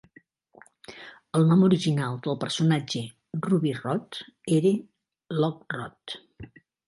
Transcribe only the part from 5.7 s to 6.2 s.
Rhod.